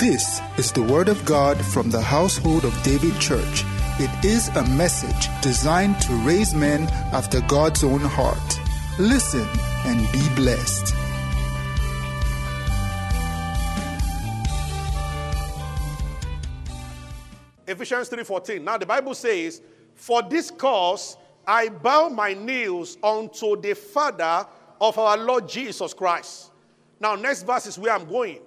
[0.00, 3.62] This is the Word of God from the household of David Church.
[4.00, 8.58] It is a message designed to raise men after God's own heart.
[8.98, 9.46] Listen
[9.86, 10.92] and be blessed.
[17.68, 18.64] Ephesians 3:14.
[18.64, 19.62] Now the Bible says,
[19.94, 21.16] "For this cause
[21.46, 24.44] I bow my knees unto the Father
[24.80, 26.50] of our Lord Jesus Christ."
[26.98, 28.40] Now next verse is where I'm going.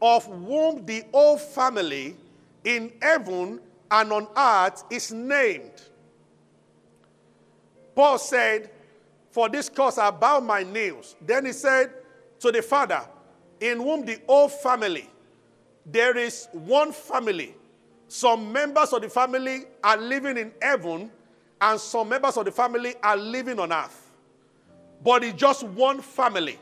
[0.00, 2.16] Of whom the whole family
[2.64, 5.82] in heaven and on earth is named.
[7.94, 8.70] Paul said,
[9.30, 11.16] For this cause I bow my knees.
[11.20, 11.90] Then he said
[12.40, 13.02] to the Father,
[13.60, 15.10] in whom the whole family,
[15.84, 17.54] there is one family
[18.08, 21.10] some members of the family are living in heaven,
[21.60, 24.10] and some members of the family are living on earth.
[25.04, 26.58] But it's just one family.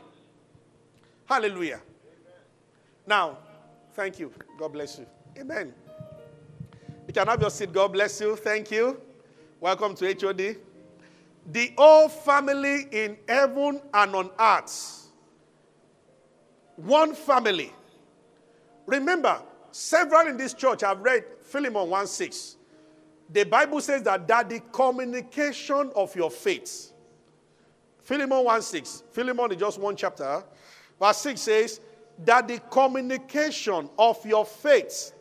[1.25, 1.79] Hallelujah.
[3.07, 3.37] Now,
[3.93, 4.33] thank you.
[4.59, 5.05] God bless you.
[5.39, 5.73] Amen.
[7.07, 7.71] You can have your seat.
[7.71, 8.35] God bless you.
[8.35, 8.99] Thank you.
[9.61, 10.57] Welcome to HOD.
[11.49, 15.07] The whole family in heaven and on earth.
[16.75, 17.71] One family.
[18.85, 19.41] Remember,
[19.71, 22.57] several in this church have read Philemon 1 6.
[23.29, 26.91] The Bible says that, that the communication of your faith.
[28.01, 29.03] Philemon 1 6.
[29.11, 30.43] Philemon is just one chapter.
[30.99, 31.79] Verse 6 says,
[32.19, 35.13] that the communication of your faith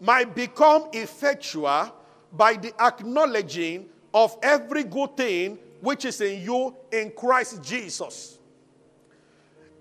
[0.00, 1.92] might become effectual
[2.32, 8.38] by the acknowledging of every good thing which is in you in Christ Jesus.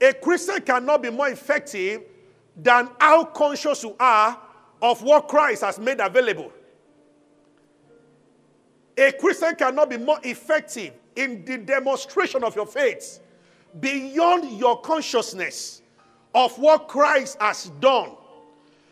[0.02, 2.04] A Christian cannot be more effective
[2.56, 4.40] than how conscious you are
[4.82, 6.52] of what Christ has made available.
[8.98, 13.20] A Christian cannot be more effective in the demonstration of your faith
[13.80, 15.82] beyond your consciousness
[16.38, 18.12] of what Christ has done.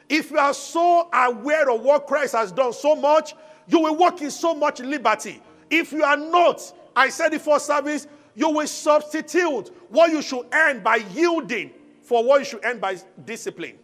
[0.10, 3.36] If you are so aware of what Christ has done so much,
[3.68, 5.40] you will walk in so much liberty.
[5.70, 10.48] If you are not, I said it for service, you will substitute what you should
[10.52, 11.70] earn by yielding
[12.02, 13.78] for what you should earn by discipline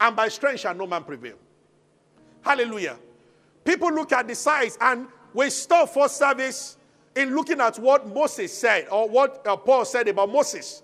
[0.00, 1.36] and by strength shall no man prevail.
[2.42, 2.98] Hallelujah.
[3.64, 6.76] People look at the size and we stop for service
[7.16, 10.82] in looking at what Moses said or what uh, Paul said about Moses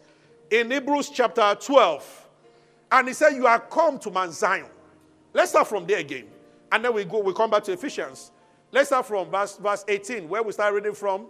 [0.51, 2.29] in Hebrews chapter 12.
[2.93, 4.67] And he said, You are come to Mount Zion.
[5.33, 6.27] Let's start from there again.
[6.73, 8.33] And then we go, we come back to Ephesians.
[8.73, 11.27] Let's start from verse, verse 18, where we start reading from.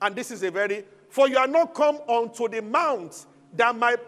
[0.00, 3.98] And this is a very, for you are not come unto the mount that might,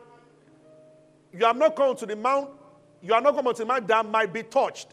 [1.32, 2.50] you have not come to the mount,
[3.00, 4.88] you are not come to the mount that might be touched,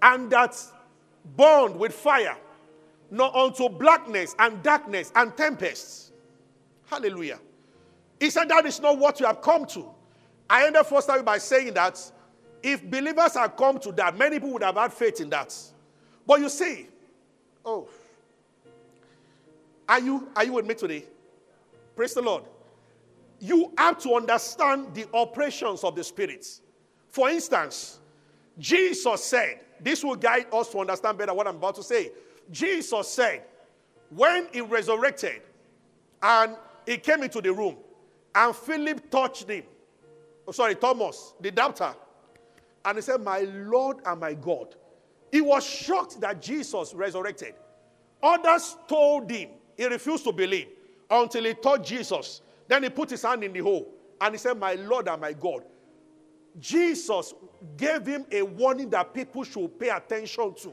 [0.00, 0.60] and that
[1.36, 2.36] burned with fire,
[3.10, 6.10] nor unto blackness and darkness and tempests.
[6.86, 7.38] Hallelujah.
[8.22, 9.84] He said that is not what you have come to.
[10.48, 12.00] I ended first time by saying that
[12.62, 15.52] if believers had come to that, many people would have had faith in that.
[16.24, 16.86] But you see,
[17.64, 17.88] oh,
[19.88, 21.04] are you are you with me today?
[21.96, 22.44] Praise the Lord
[23.40, 26.60] you have to understand the operations of the spirits.
[27.08, 27.98] For instance,
[28.56, 32.12] Jesus said, this will guide us to understand better what I'm about to say.
[32.52, 33.42] Jesus said,
[34.10, 35.42] when he resurrected
[36.22, 36.54] and
[36.86, 37.78] he came into the room
[38.34, 39.64] and Philip touched him,
[40.46, 41.94] oh, sorry, Thomas, the doubter,
[42.84, 44.74] and he said, My Lord and my God.
[45.30, 47.54] He was shocked that Jesus resurrected.
[48.22, 50.68] Others told him, he refused to believe
[51.10, 53.86] until he touched Jesus then he put his hand in the hole
[54.18, 55.62] and he said, My Lord and my God.
[56.58, 57.34] Jesus
[57.76, 60.72] gave him a warning that people should pay attention to.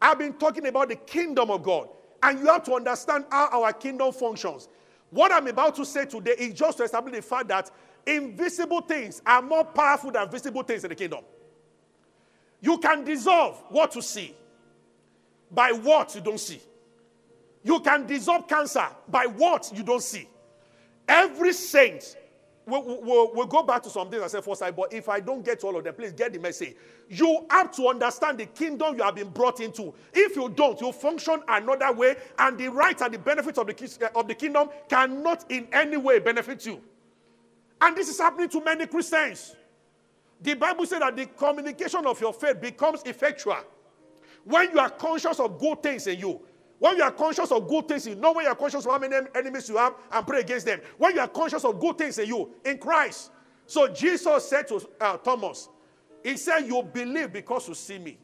[0.00, 1.88] I've been talking about the kingdom of God,
[2.22, 4.68] and you have to understand how our kingdom functions.
[5.10, 7.70] What I'm about to say today is just to establish the fact that
[8.06, 11.20] invisible things are more powerful than visible things in the kingdom.
[12.60, 14.34] You can dissolve what you see
[15.50, 16.60] by what you don't see.
[17.62, 20.28] You can dissolve cancer by what you don't see.
[21.06, 22.16] Every saint,
[22.68, 25.44] we'll, we'll, we'll, go back to some things I said first but if I don't
[25.44, 26.76] get to all of them, please get the message.
[27.08, 29.94] You have to understand the kingdom you have been brought into.
[30.12, 33.98] If you don't, you function another way, and the rights and the benefits of the,
[34.02, 36.80] eh, of the kingdom cannot in any way benefit you.
[37.80, 39.56] And this is happening to many Christians.
[40.40, 43.58] The Bible says that the communication of your faith becomes effectual
[44.44, 46.40] when you are conscious of good things in you.
[46.78, 48.98] When you are conscious of good things, you know when you are conscious of how
[48.98, 50.80] many enemies you have and pray against them.
[50.96, 53.30] When you are conscious of good things in you, in Christ.
[53.66, 55.68] So Jesus said to uh, Thomas,
[56.22, 58.18] He said, You believe because you see me.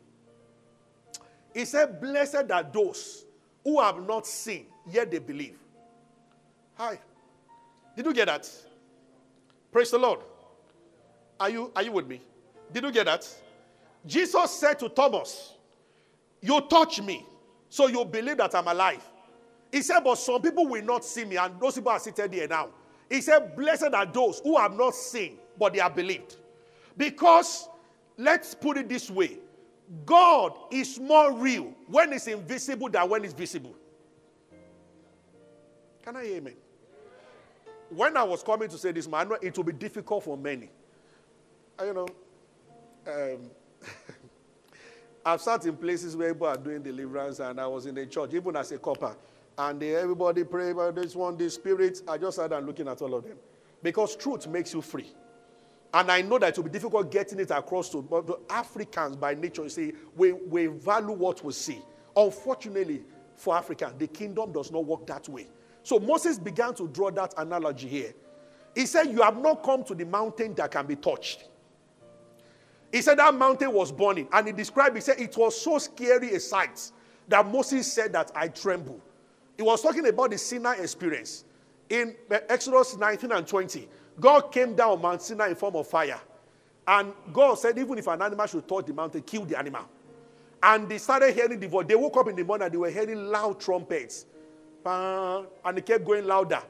[1.53, 3.25] He said, Blessed are those
[3.65, 5.59] who have not seen, yet they believe.
[6.75, 6.99] Hi.
[7.97, 8.49] Did you get that?
[9.73, 10.21] Praise the Lord.
[11.41, 12.21] Are you, are you with me?
[12.73, 13.29] Did you get that?
[14.07, 15.55] Jesus said to Thomas,
[16.41, 17.27] You touch me,
[17.75, 19.05] so you believe that I'm alive.
[19.73, 22.47] He said, But some people will not see me, and those people are seated here
[22.47, 22.69] now.
[23.11, 26.37] He said, Blessed are those who have not seen, but they have believed.
[26.97, 27.69] Because,
[28.17, 29.39] let's put it this way
[30.07, 33.75] God is more real when it's invisible than when it's visible.
[36.05, 36.55] Can I hear amen?
[37.91, 40.71] When I was coming to say this, man, it will be difficult for many.
[41.85, 42.07] You know,
[43.09, 43.51] um,
[45.27, 48.35] I've sat in places where people are doing deliverance, and I was in a church,
[48.35, 49.17] even as a copper,
[49.57, 52.03] and they, everybody pray about this one, this spirit.
[52.07, 53.37] I just sat and looking at all of them.
[53.83, 55.13] Because truth makes you free.
[55.93, 59.15] And I know that it will be difficult getting it across to but the Africans
[59.15, 61.81] by nature, you see, we, we value what we see.
[62.17, 63.03] Unfortunately,
[63.37, 65.47] for Africans, the kingdom does not work that way.
[65.85, 68.13] So Moses began to draw that analogy here.
[68.75, 71.45] He said, You have not come to the mountain that can be touched.
[72.95, 74.29] He said that mountain was burning.
[74.31, 76.93] And he described, he said, it was so scary a sight
[77.27, 79.01] that Moses said that I tremble.
[79.57, 81.45] He was talking about the Sinai experience.
[81.91, 83.89] In Exodus 19 and 20,
[84.21, 86.21] God came down Mount Sinai in form of fire.
[86.87, 89.89] And God said, even if an animal should touch the mountain, kill the animal.
[90.63, 91.87] And they started hearing the voice.
[91.89, 94.27] They woke up in the morning, and they were hearing loud trumpets.
[94.87, 96.63] And it kept going louder.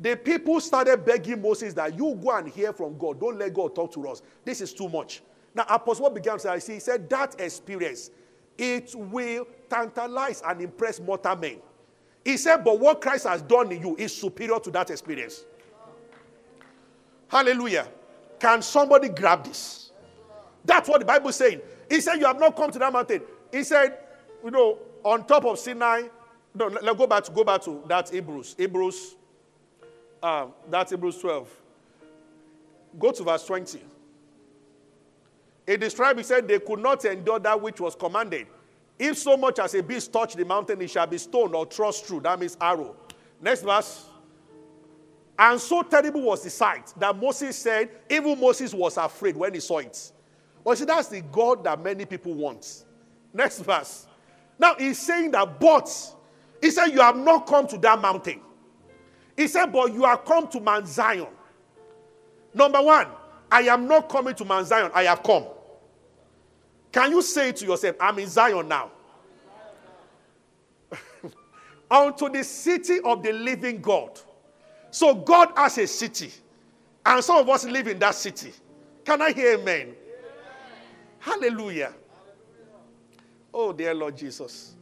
[0.00, 3.20] The people started begging Moses that you go and hear from God.
[3.20, 4.22] Don't let God talk to us.
[4.44, 5.22] This is too much.
[5.54, 8.10] Now, Apostle began to say, he said that experience,
[8.56, 11.58] it will tantalize and impress mortal men.
[12.24, 15.44] He said, but what Christ has done in you is superior to that experience.
[17.28, 17.88] Hallelujah.
[18.38, 19.90] Can somebody grab this?
[20.64, 21.60] That's what the Bible is saying.
[21.88, 23.22] He said, You have not come to that mountain.
[23.50, 23.98] He said,
[24.44, 26.02] You know, on top of Sinai.
[26.54, 28.54] No, let's go back to go back to that Hebrews.
[28.58, 29.16] Hebrews,
[30.22, 31.50] um, that's Hebrews 12.
[32.98, 33.80] Go to verse 20.
[35.66, 38.46] It described, he said, they could not endure that which was commanded.
[38.98, 42.04] If so much as a beast touch the mountain, it shall be stoned or thrust
[42.04, 42.20] through.
[42.20, 42.96] That means arrow.
[43.40, 44.06] Next verse.
[45.38, 49.60] And so terrible was the sight that Moses said, even Moses was afraid when he
[49.60, 50.12] saw it.
[50.64, 52.84] But see, that's the God that many people want.
[53.32, 54.06] Next verse.
[54.58, 55.90] Now he's saying that, but
[56.60, 58.40] he said, You have not come to that mountain.
[59.36, 61.26] He said, But you have come to Mount Zion.
[62.54, 63.08] Number one,
[63.52, 65.44] I am not coming to Mount Zion, I have come.
[66.90, 68.90] Can you say to yourself, I'm in Zion now?
[71.90, 74.18] Unto the city of the living God.
[74.90, 76.32] So God has a city,
[77.04, 78.52] and some of us live in that city.
[79.04, 79.94] Can I hear amen?
[81.18, 81.92] Hallelujah.
[83.52, 84.74] Oh, dear Lord Jesus.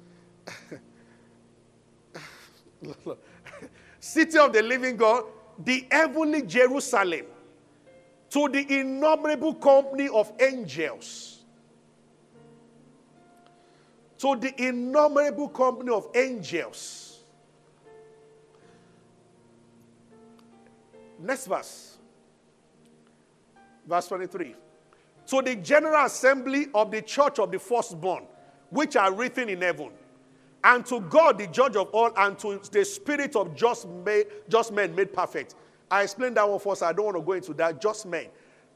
[4.01, 5.25] city of the living God,
[5.59, 7.27] the heavenly Jerusalem
[8.31, 11.43] to the innumerable company of angels.
[14.19, 17.21] To the innumerable company of angels.
[21.19, 21.99] Next verse.
[23.87, 24.55] Verse 23.
[25.27, 28.25] To the general assembly of the church of the firstborn,
[28.71, 29.91] which are written in heaven,
[30.63, 34.73] and to God, the judge of all, and to the spirit of just, made, just
[34.73, 35.55] men made perfect
[35.91, 36.83] I explained that one first.
[36.83, 37.81] I don't want to go into that.
[37.81, 38.27] Just men.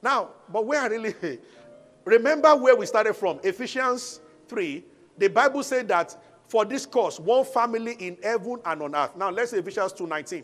[0.02, 1.14] Now, but where I really
[2.04, 4.84] remember where we started from Ephesians 3.
[5.16, 6.16] The Bible said that
[6.48, 9.16] for this cause, one family in heaven and on earth.
[9.16, 10.42] Now, let's say Ephesians 2:19.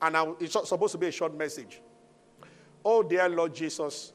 [0.00, 1.82] And now it's supposed to be a short message.
[2.84, 4.12] Oh, dear Lord Jesus,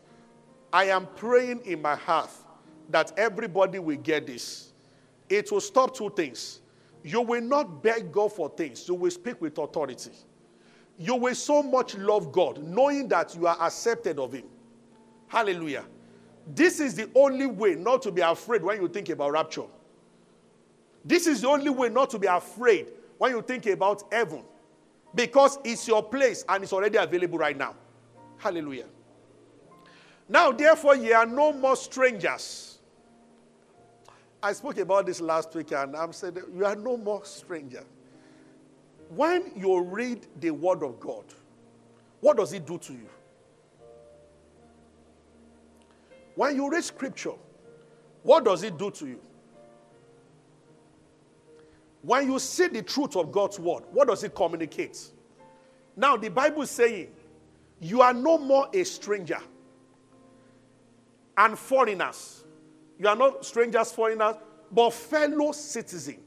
[0.72, 2.30] I am praying in my heart
[2.90, 4.72] that everybody will get this.
[5.30, 6.62] It will stop two things.
[7.04, 10.12] You will not beg God for things, you will speak with authority
[10.98, 14.46] you will so much love God, knowing that you are accepted of Him.
[15.28, 15.86] Hallelujah.
[16.48, 19.64] This is the only way not to be afraid when you think about rapture.
[21.06, 24.44] This is the only way not to be afraid when you think about heaven.
[25.16, 27.76] Because it's your place and it's already available right now.
[28.38, 28.86] Hallelujah.
[30.28, 32.80] Now, therefore, ye are no more strangers.
[34.42, 37.86] I spoke about this last week and I'm saying you are no more strangers
[39.10, 41.26] when you read the Word of God,
[42.20, 43.10] what does it do to you?
[46.36, 47.34] When you read Scripture,
[48.24, 49.20] what does it do to you?
[52.02, 55.00] When you see the truth of God's Word, what does it communicate?
[55.96, 57.10] Now, the Bible is saying,
[57.80, 59.40] you are no more a stranger
[61.38, 62.44] and foreigners.
[62.98, 64.36] You are not strangers, foreigners,
[64.72, 66.20] but fellow citizens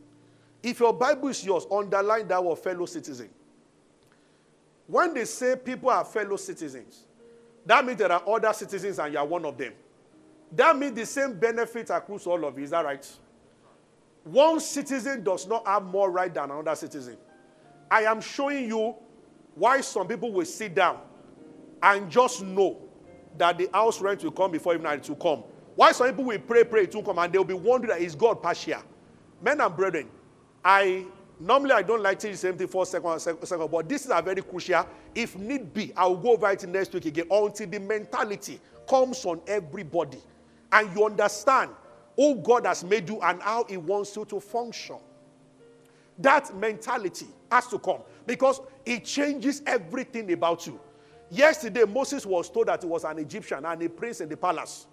[0.63, 3.29] if your Bible is yours, underline that word fellow citizen.
[4.87, 7.07] When they say people are fellow citizens,
[7.67, 9.73] That means there are other citizens and you are one of them.
[10.53, 12.65] That means the same benefit accrues to all of you.
[12.65, 13.05] Is that right?
[14.23, 17.17] One citizen does not have more right than another citizen.
[17.91, 18.95] I am showing you
[19.57, 21.01] why some people will sit down
[21.83, 22.79] and just know
[23.37, 25.43] that the house rent will come before even it will come.
[25.75, 28.15] Why some people will pray, pray, it will come, and they'll be wondering that is
[28.15, 28.81] God partial.
[29.43, 30.09] Men and brethren,
[30.69, 31.05] I
[31.39, 34.21] normally I don't like the same thing for second, second, second, but this is a
[34.21, 34.85] very crucial.
[35.15, 38.59] If need be, I will go over it next week again until the mentality
[38.89, 40.19] comes on everybody
[40.73, 41.71] and you understand
[42.17, 44.97] who God has made you and how He wants you to function.
[46.19, 50.81] That mentality has to come because it changes everything about you.
[51.31, 54.89] Yesterday, Moses was told that he was an Egyptian and a prince in the palace.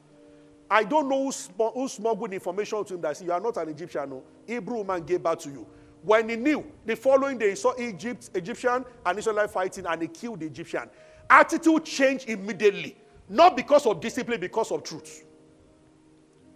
[0.73, 3.57] I don't know who, sm- who smuggled information to him that said, You are not
[3.57, 4.09] an Egyptian.
[4.09, 4.23] No.
[4.47, 5.67] Hebrew woman gave back to you.
[6.01, 10.07] When he knew, the following day, he saw Egypt, Egyptian and Israelite fighting and he
[10.07, 10.89] killed the Egyptian.
[11.29, 12.97] Attitude changed immediately.
[13.29, 15.23] Not because of discipline, because of truth.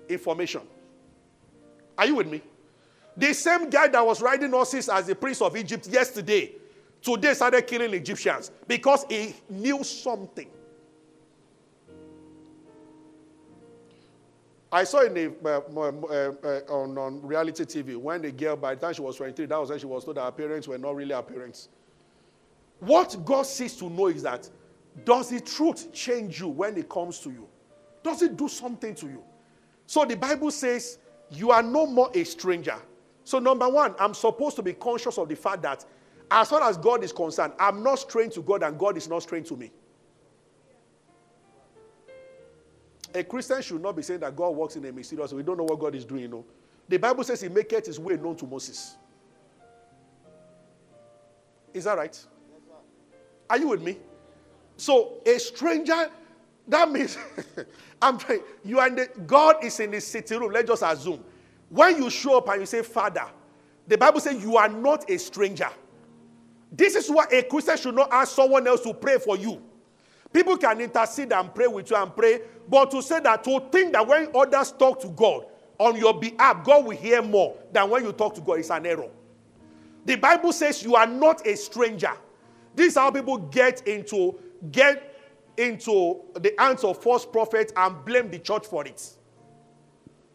[0.09, 0.61] Information.
[1.95, 2.41] Are you with me?
[3.15, 6.53] The same guy that was riding horses as the prince of Egypt yesterday,
[7.03, 10.49] today started killing Egyptians because he knew something.
[14.77, 18.75] I saw in the, uh, uh, uh, on, on reality TV when the girl, by
[18.75, 20.77] the time she was 23, that was when she was told that her parents were
[20.77, 21.69] not really her parents.
[22.79, 24.47] What God sees to know is that
[25.03, 27.47] does the truth change you when it comes to you?
[28.03, 29.23] Does it do something to you?
[29.87, 30.99] So the Bible says
[31.31, 32.77] you are no more a stranger.
[33.23, 35.85] So, number one, I'm supposed to be conscious of the fact that
[36.29, 39.23] as far as God is concerned, I'm not strange to God and God is not
[39.23, 39.71] strange to me.
[43.17, 45.37] A Christian should not be saying that God works in a mysterious way.
[45.37, 46.45] We don't know what God is doing, you know.
[46.87, 48.95] The Bible says he maketh his way known to Moses.
[51.73, 52.25] Is that right?
[53.49, 53.97] Are you with me?
[54.75, 56.11] So a stranger,
[56.67, 57.17] that means
[58.03, 60.51] I'm trying, you and God is in the sitting room.
[60.51, 61.23] Let's just assume.
[61.69, 63.25] When you show up and you say, Father,
[63.87, 65.69] the Bible says you are not a stranger.
[66.71, 69.59] This is why a Christian should not ask someone else to pray for you.
[70.31, 73.93] People can intercede and pray with you and pray, but to say that, to think
[73.93, 75.45] that when others talk to God
[75.77, 78.85] on your behalf, God will hear more than when you talk to God is an
[78.85, 79.09] error.
[80.05, 82.13] The Bible says you are not a stranger.
[82.75, 84.39] This is how people get into
[84.71, 85.15] get
[85.57, 89.03] into the hands of false prophets and blame the church for it.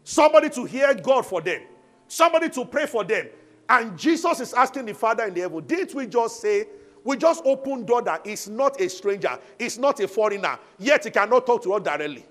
[0.03, 1.61] Somebody to hear God for them,
[2.07, 3.27] somebody to pray for them.
[3.69, 6.67] And Jesus is asking the Father in the heaven, didn't we just say
[7.03, 11.11] we just open door that is not a stranger, it's not a foreigner, yet he
[11.11, 12.25] cannot talk to us directly.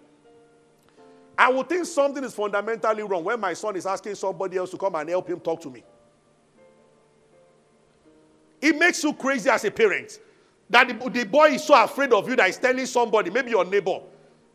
[1.36, 4.76] I would think something is fundamentally wrong when my son is asking somebody else to
[4.76, 5.82] come and help him talk to me.
[8.60, 10.20] It makes you crazy as a parent
[10.70, 13.64] that the, the boy is so afraid of you that he's telling somebody, maybe your
[13.64, 14.00] neighbor,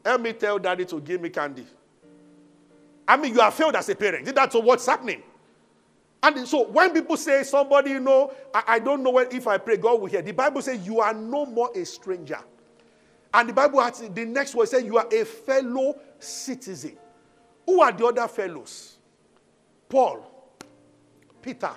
[0.06, 1.66] help me tell daddy to give me candy.
[3.08, 4.34] I mean, you are failed as a parent.
[4.34, 5.24] That's what's happening.
[6.36, 9.78] And so when people say somebody, you know, I, I don't know if I pray,
[9.78, 10.22] God will hear.
[10.22, 12.40] The Bible says you are no more a stranger.
[13.34, 16.98] And the Bible has the next word says you are a fellow citizen.
[17.66, 18.98] Who are the other fellows?
[19.88, 20.30] Paul,
[21.42, 21.72] Peter,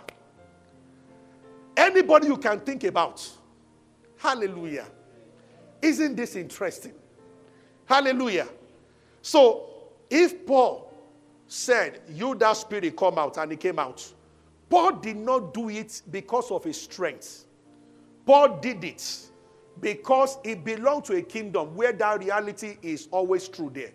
[1.76, 3.28] anybody you can think about.
[4.16, 4.86] Hallelujah.
[5.80, 6.92] Isn't this interesting?
[7.86, 8.48] Hallelujah.
[9.22, 9.68] So,
[10.10, 10.92] if Paul
[11.46, 14.12] said, You, that spirit, come out, and he came out,
[14.70, 17.44] Paul did not do it because of his strength.
[18.24, 19.30] Paul did it
[19.80, 23.90] because he belonged to a kingdom where that reality is always true there.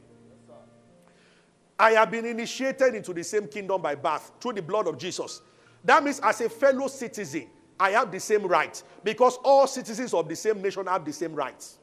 [1.79, 5.41] I have been initiated into the same kingdom by birth through the blood of Jesus.
[5.83, 7.47] That means, as a fellow citizen,
[7.79, 11.33] I have the same rights because all citizens of the same nation have the same
[11.33, 11.77] rights.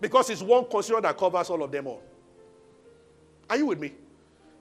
[0.00, 2.02] Because it's one constitution that covers all of them all.
[3.48, 3.92] Are you with me?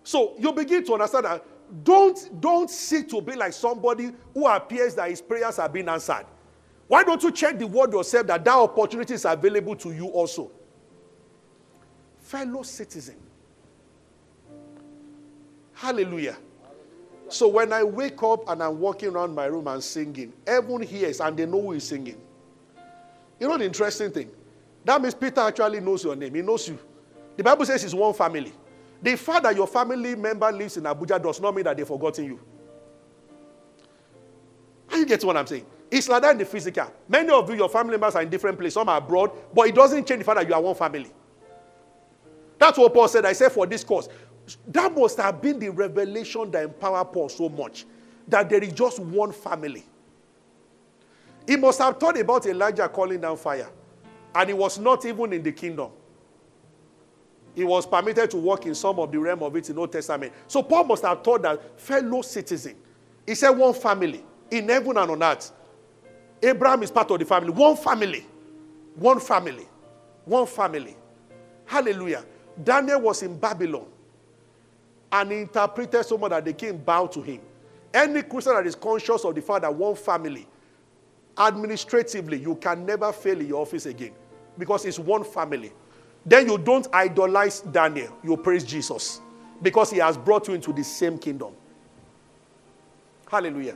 [0.04, 1.46] So you begin to understand that
[1.84, 6.26] don't, don't seek to be like somebody who appears that his prayers are being answered.
[6.88, 10.52] Why don't you check the word yourself that that opportunity is available to you also?
[12.20, 13.16] Fellow citizen.
[15.74, 16.38] Hallelujah.
[17.30, 21.20] So when I wake up and I'm walking around my room and singing, everyone hears
[21.20, 22.22] and they know who is singing.
[23.40, 24.30] You know the interesting thing?
[24.86, 26.36] That means Peter actually knows your name.
[26.36, 26.78] He knows you.
[27.36, 28.54] The Bible says it's one family.
[29.04, 32.24] The fact that your family member lives in Abuja does not mean that they've forgotten
[32.24, 32.40] you.
[34.90, 35.66] Are you getting what I'm saying?
[35.92, 36.88] It's like that in the physical.
[37.10, 39.76] Many of you, your family members are in different places, some are abroad, but it
[39.76, 41.12] doesn't change the fact that you are one family.
[42.58, 43.26] That's what Paul said.
[43.26, 44.08] I said for this cause.
[44.68, 47.86] That must have been the revelation that empowered Paul so much
[48.30, 49.84] that there is just one family.
[51.46, 53.70] He must have thought about Elijah calling down fire.
[54.34, 55.92] And he was not even in the kingdom.
[57.56, 60.34] He was permitted to walk in some of the realm of it in Old Testament.
[60.48, 62.76] So Paul must have thought that fellow citizen.
[63.28, 65.52] He said one family in heaven and on earth.
[66.42, 67.52] Abraham is part of the family.
[67.52, 68.26] One family.
[68.96, 69.68] One family.
[70.26, 70.96] One family.
[71.66, 72.26] Hallelujah.
[72.62, 73.86] Daniel was in Babylon
[75.12, 77.40] and he interpreted so much that the king bowed to him.
[77.94, 80.48] Any Christian that is conscious of the fact that one family,
[81.38, 84.14] administratively, you can never fail in your office again
[84.58, 85.72] because it's one family.
[86.26, 89.20] Then you don't idolize Daniel, you praise Jesus
[89.62, 91.54] because he has brought you into the same kingdom.
[93.30, 93.76] Hallelujah.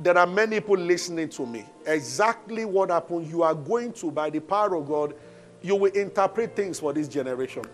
[0.00, 1.64] There are many people listening to me.
[1.86, 5.14] Exactly what happened, you are going to, by the power of God,
[5.62, 7.64] you will interpret things for this generation.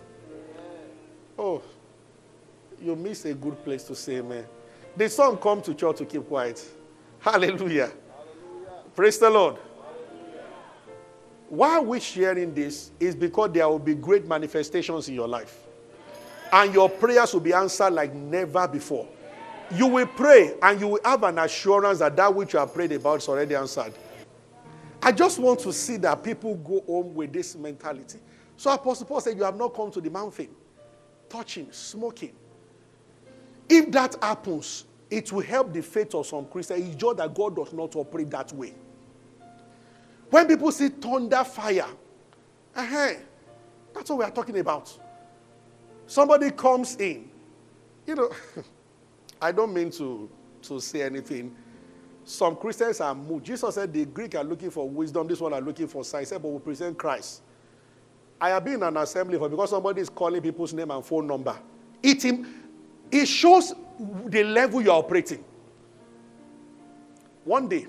[1.37, 1.61] Oh,
[2.81, 4.45] you miss a good place to say amen.
[4.95, 6.63] The song come to church to keep quiet.
[7.19, 7.57] Hallelujah.
[7.57, 7.91] Hallelujah.
[8.95, 9.57] Praise the Lord.
[11.53, 12.89] Why we sharing this?
[12.99, 15.55] Is because there will be great manifestations in your life.
[16.51, 19.07] And your prayers will be answered like never before.
[19.69, 22.91] You will pray and you will have an assurance that that which you have prayed
[22.93, 23.93] about is already answered.
[25.03, 28.17] I just want to see that people go home with this mentality.
[28.57, 30.49] So Apostle Paul said, You have not come to the mountain,
[31.29, 32.33] touching, smoking,
[33.69, 36.87] if that happens, it will help the faith of some Christians.
[36.87, 38.73] It's just that God does not operate that way.
[40.33, 41.85] When people see thunder, fire,
[42.75, 43.13] uh-huh,
[43.93, 44.91] that's what we are talking about.
[46.07, 47.29] Somebody comes in.
[48.07, 48.31] You know,
[49.41, 50.27] I don't mean to,
[50.63, 51.55] to say anything.
[52.25, 53.45] Some Christians are moved.
[53.45, 56.29] Jesus said the Greek are looking for wisdom, this one are looking for science.
[56.29, 57.43] Said, but we present Christ.
[58.41, 61.27] I have been in an assembly for because somebody is calling people's name and phone
[61.27, 61.55] number.
[62.01, 62.25] It
[63.11, 63.75] it shows
[64.25, 65.45] the level you're operating.
[67.43, 67.85] One day,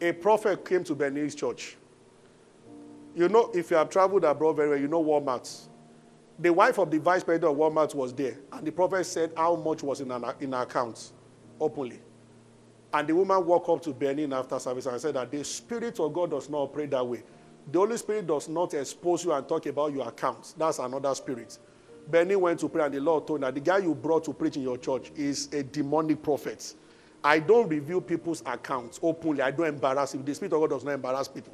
[0.00, 1.76] a prophet came to Benny Hinn's church.
[3.14, 5.68] You know, if you have traveled abroad very well, you know Walmart.
[6.38, 9.56] The wife of the vice president of Walmart was there, and the prophet said how
[9.56, 11.12] much was in, an, in her account
[11.58, 12.00] openly.
[12.92, 16.12] And the woman walked up to Benin after service and said that the Spirit of
[16.12, 17.22] God does not operate that way.
[17.72, 20.52] The Holy Spirit does not expose you and talk about your accounts.
[20.52, 21.58] That's another spirit.
[22.08, 24.56] Benny went to pray, and the Lord told that the guy you brought to preach
[24.56, 26.74] in your church is a demonic prophet.
[27.22, 29.42] I don't reveal people's accounts openly.
[29.42, 30.22] I don't embarrass you.
[30.22, 31.52] The Spirit of God does not embarrass people.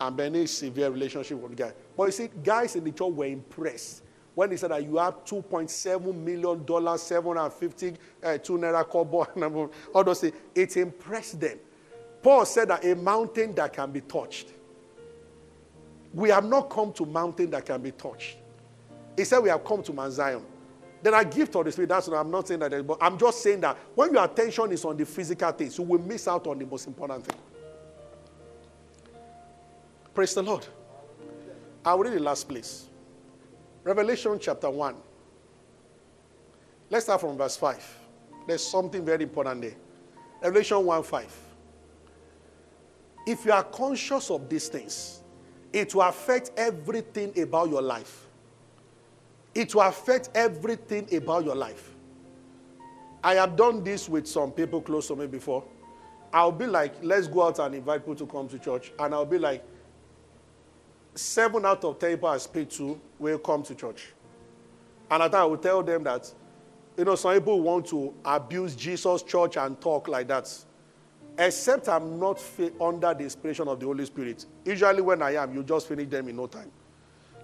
[0.00, 1.72] And a severe relationship with the guy.
[1.96, 4.02] But you see, guys in the church were impressed
[4.34, 9.26] when he said that you have $2.7 million, 750 uh, two naira kobo,
[9.94, 10.24] all those.
[10.54, 11.58] It impressed them.
[12.22, 14.48] Paul said that a mountain that can be touched.
[16.12, 18.36] We have not come to mountain that can be touched.
[19.16, 20.44] He said, We have come to Mount Zion.
[21.02, 21.88] Then I give to the Spirit.
[21.88, 24.84] That's what I'm not saying that, but I'm just saying that when your attention is
[24.84, 27.38] on the physical things, you will miss out on the most important thing.
[30.12, 30.66] Praise the Lord.
[31.84, 32.88] I will read the last place.
[33.82, 34.94] Revelation chapter 1.
[36.90, 37.98] Let's start from verse 5.
[38.46, 39.76] There's something very important there.
[40.42, 41.38] Revelation 1 5.
[43.26, 45.22] If you are conscious of these things,
[45.72, 48.26] it will affect everything about your life
[49.60, 51.94] it will affect everything about your life.
[53.22, 55.62] I have done this with some people close to me before.
[56.32, 58.92] I'll be like, let's go out and invite people to come to church.
[58.98, 59.62] And I'll be like,
[61.14, 64.14] seven out of ten people I speak to will come to church.
[65.10, 66.32] And I thought I will tell them that,
[66.96, 70.50] you know, some people want to abuse Jesus' church and talk like that.
[71.36, 72.42] Except I'm not
[72.80, 74.46] under the inspiration of the Holy Spirit.
[74.64, 76.70] Usually, when I am, you just finish them in no time.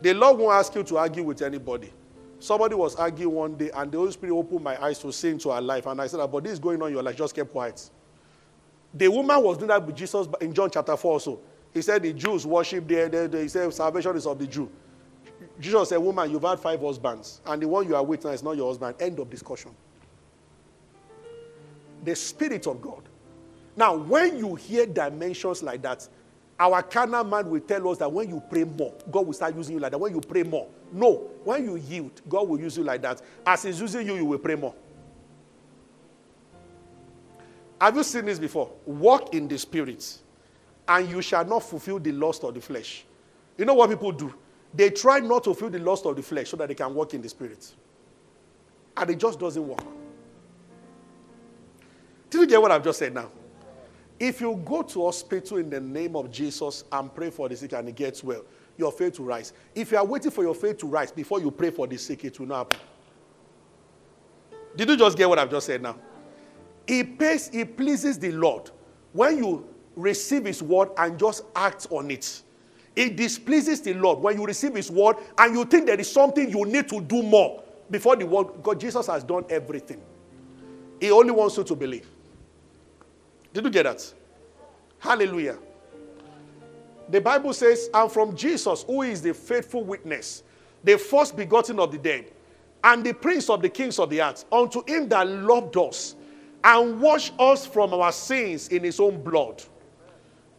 [0.01, 1.93] The Lord won't ask you to argue with anybody.
[2.39, 5.51] Somebody was arguing one day, and the Holy Spirit opened my eyes to see into
[5.51, 5.87] her life.
[5.87, 7.17] And I said, But this is going on in your life.
[7.17, 7.89] Just keep quiet.
[8.93, 11.39] The woman was doing that with Jesus in John chapter 4 also.
[11.73, 13.09] He said the Jews worship there.
[13.09, 14.71] The, the, he said salvation is of the Jew.
[15.61, 18.43] Jesus said, Woman, you've had five husbands, and the one you are with now is
[18.43, 18.97] not your husband.
[19.01, 19.73] End of discussion.
[22.05, 23.03] The Spirit of God.
[23.77, 26.09] Now, when you hear dimensions like that,
[26.59, 29.75] our carnal mind will tell us that when you pray more, God will start using
[29.75, 29.99] you like that.
[29.99, 31.31] When you pray more, no.
[31.45, 33.21] When you yield, God will use you like that.
[33.47, 34.75] As He's using you, you will pray more.
[37.81, 38.71] Have you seen this before?
[38.87, 40.19] Walk in the Spirit,
[40.89, 43.05] and you shall not fulfill the lust of the flesh.
[43.59, 44.33] You know what people do?
[44.73, 47.13] They try not to fulfill the lust of the flesh so that they can walk
[47.13, 47.71] in the Spirit.
[48.97, 49.85] And it just doesn't work.
[52.31, 53.31] Did you get what I've just said now?
[54.19, 57.73] If you go to hospital in the name of Jesus and pray for the sick
[57.73, 58.43] and it gets well,
[58.79, 59.53] your faith will rise.
[59.75, 62.25] If you are waiting for your faith to rise before you pray for the sick,
[62.25, 62.79] it will not happen.
[64.75, 65.97] Did you just get what I've just said now?
[66.87, 68.71] It pays, it pleases the Lord
[69.13, 72.43] when you receive His word and just act on it.
[72.95, 76.51] It displeases the Lord when you receive His word and you think there is something
[76.51, 78.49] you need to do more before the word.
[78.63, 80.01] God, Jesus has done everything.
[81.01, 82.09] He only wants you to believe.
[83.57, 84.13] Did you get that?
[84.99, 85.57] Hallelujah.
[87.09, 90.43] The Bible says, and from Jesus, who is the faithful witness,
[90.85, 92.33] the first begotten of the dead,
[92.85, 96.17] and the prince of the kings of the earth, unto him that loved us
[96.65, 99.63] and washed us from our sins in his own blood.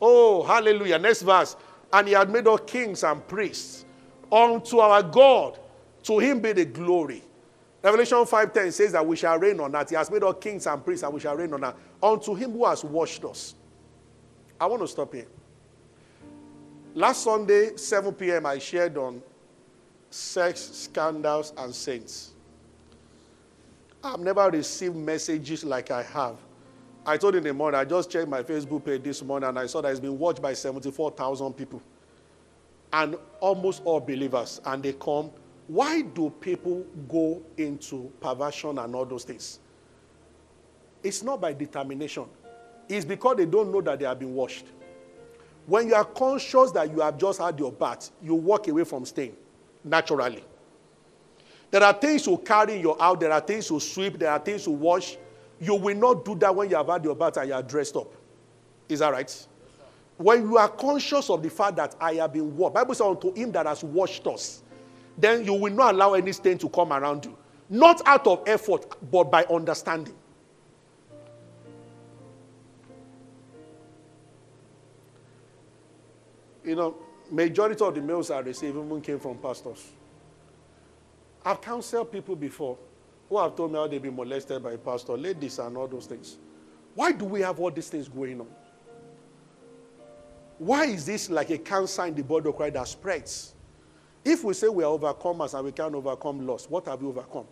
[0.02, 0.98] Oh, hallelujah.
[0.98, 1.56] Next verse.
[1.94, 3.86] And he had made us kings and priests
[4.32, 5.60] unto our God.
[6.04, 7.22] To him be the glory.
[7.84, 9.90] Revelation 5:10 says that we shall reign on that.
[9.90, 11.76] He has made us kings and priests, and we shall reign on that.
[12.02, 13.56] Unto him who has washed us.
[14.60, 15.28] I want to stop here.
[16.96, 19.22] Last Sunday, 7 p.m., I shared on
[20.10, 22.32] sex, scandals, and saints.
[24.04, 26.38] I've never received messages like I have.
[27.06, 29.66] I told in the morning, I just checked my Facebook page this morning and I
[29.66, 31.82] saw that it's been watched by 74,000 people.
[32.92, 34.60] And almost all believers.
[34.66, 35.32] And they come.
[35.68, 39.60] Why do people go into perversion and all those things?
[41.04, 42.26] It's not by determination,
[42.88, 44.66] it's because they don't know that they have been washed.
[45.66, 49.06] When you are conscious that you have just had your bath, you walk away from
[49.06, 49.36] stain
[49.84, 50.44] naturally.
[51.70, 54.66] There are things you carry in your there are things you sweep, there are things
[54.66, 55.18] you wash.
[55.60, 57.96] You will not do that when you have had your bath and you are dressed
[57.98, 58.14] up.
[58.88, 59.48] Is that right?
[60.18, 63.34] When you are conscious of the fact that I have been washed, Bible says unto
[63.34, 64.64] him that has washed us,
[65.18, 67.38] then you will not allow any stain to come around you.
[67.70, 70.16] Not out of effort, but by understanding.
[76.64, 76.96] You know,
[77.32, 79.92] majority of the mails I receive even came from pastors.
[81.44, 82.78] I've counseled people before
[83.30, 86.06] who have told me how they've been molested by a pastor, ladies, and all those
[86.06, 86.38] things.
[86.94, 88.48] Why do we have all these things going on?
[90.58, 93.54] Why is this like a cancer in the body of Christ that spreads?
[94.30, 97.46] If we say we are overcomers and we can't overcome loss, what have we overcome?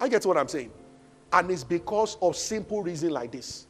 [0.00, 0.72] I get what I'm saying.
[1.32, 3.68] And it's because of simple reason like this.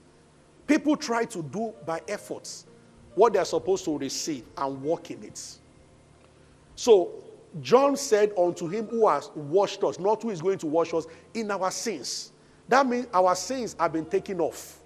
[0.66, 2.64] People try to do by efforts
[3.16, 5.58] what they're supposed to receive and walk in it.
[6.74, 7.12] So
[7.60, 11.04] John said unto him who has washed us, not who is going to wash us,
[11.34, 12.32] in our sins.
[12.66, 14.80] That means our sins have been taken off.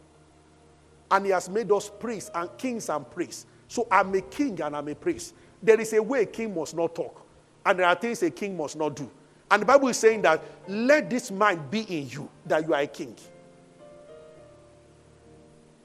[1.13, 3.47] And he has made us priests and kings and priests.
[3.69, 5.35] So I'm a king and I'm a priest.
[5.63, 7.25] There is a way a king must not talk,
[7.67, 9.11] and there are things a king must not do.
[9.51, 12.81] And the Bible is saying that let this mind be in you that you are
[12.83, 13.17] a king.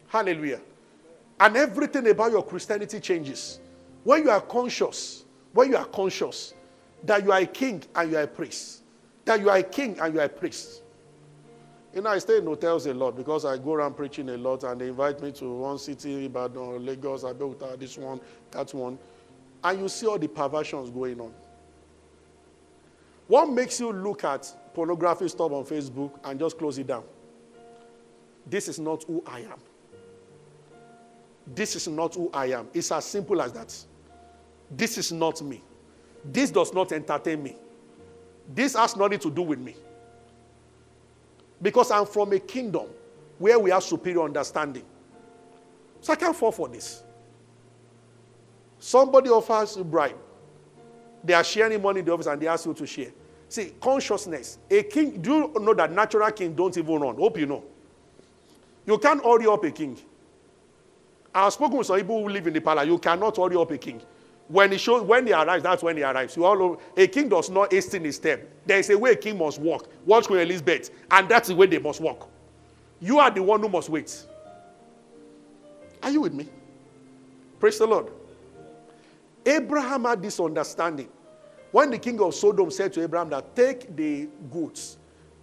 [0.07, 0.61] Hallelujah.
[1.39, 3.59] And everything about your Christianity changes.
[4.03, 6.53] When you are conscious, when you are conscious
[7.03, 8.83] that you are a king and you are a priest,
[9.25, 10.83] that you are a king and you are a priest.
[11.93, 14.63] You know, I stay in hotels a lot because I go around preaching a lot
[14.63, 18.19] and they invite me to one city, Ibadan, Lagos, Abeokuta, this one,
[18.51, 18.99] that one.
[19.65, 21.34] And you see all the perversions going on.
[23.28, 27.04] What makes you look at pornography stuff on Facebook and just close it down?
[28.45, 29.58] This is not who I am.
[31.56, 32.67] This is not who I am.
[32.75, 33.75] It's as simple as that.
[34.69, 35.63] This is not me.
[36.23, 37.56] This does not entertain me.
[38.54, 39.75] This has nothing to do with me.
[41.60, 42.86] Because I'm from a kingdom
[43.39, 44.86] where we have superior understanding.
[46.01, 47.01] So I can't fall for this.
[48.85, 50.15] Somebody offers a bribe.
[51.23, 53.07] They are sharing money in the office and they ask you to share.
[53.49, 54.59] See, consciousness.
[54.69, 57.15] A king, do you know that natural king don't even run?
[57.15, 57.63] Hope you know.
[58.85, 59.97] You can't hurry up a king.
[61.33, 62.85] I've spoken with some people who live in the palace.
[62.85, 64.03] You cannot hurry up a king.
[64.49, 66.37] When he shows when he arrives, that's when he arrives.
[66.37, 68.47] You all know a king does not hasten his step.
[68.67, 69.89] There is a way a king must walk.
[70.05, 72.29] Watch Queen Elizabeth, and that's the way they must walk.
[73.01, 74.23] You are the one who must wait.
[76.03, 76.47] Are you with me?
[77.59, 78.11] Praise the Lord.
[79.45, 81.10] Abraham had this understanding.
[81.71, 84.97] When the king of Sodom said to Abraham that take the goods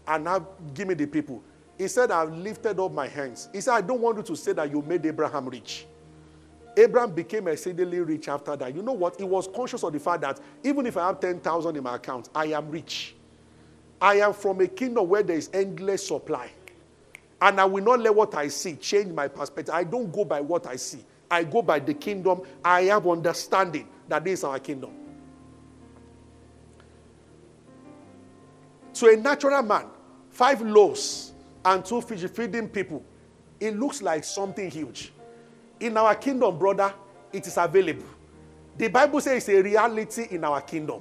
[0.07, 1.43] and now give me the people,
[1.79, 3.49] he said, I've lifted up my hands.
[3.53, 5.87] He said, I don't want you to say that you made Abraham rich.
[6.77, 8.75] Abraham became exceedingly rich after that.
[8.75, 9.19] You know what?
[9.19, 12.31] He was conscious of the fact that even if I have 10,000 in my account,
[12.35, 13.15] I am rich.
[14.01, 16.51] I am from a kingdom where there is endless supply.
[17.41, 19.75] And I will not let what I see change my perspective.
[19.75, 21.05] I don't go by what I see.
[21.33, 22.43] I go by the kingdom.
[22.63, 24.91] I have understanding that this is our kingdom.
[28.93, 29.87] To a natural man,
[30.29, 31.33] five loaves
[31.65, 33.03] and two fish feeding people,
[33.59, 35.11] it looks like something huge.
[35.81, 36.93] In our kingdom, brother,
[37.33, 38.05] it is available.
[38.77, 41.01] The Bible says it's a reality in our kingdom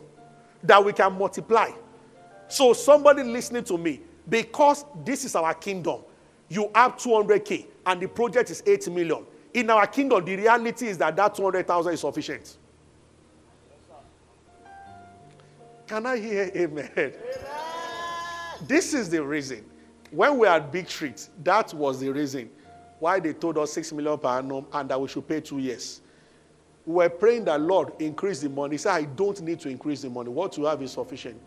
[0.63, 1.71] that we can multiply.
[2.47, 6.01] So, somebody listening to me, because this is our kingdom,
[6.47, 7.65] you have 200K.
[7.85, 9.25] and the project is 8 million.
[9.53, 12.57] In our kingdom, the reality is that that 200,000 is sufficient.
[15.87, 16.89] Can I hear amen?
[16.97, 17.13] amen?
[18.65, 19.65] This is the reason.
[20.11, 22.49] When we had Big Street, that was the reason
[22.99, 26.01] why they told us 6 million per annum and that we should pay two years.
[26.85, 28.75] We were praying that Lord increase the money.
[28.75, 30.29] He said, I don't need to increase the money.
[30.29, 31.39] What you have is sufficient.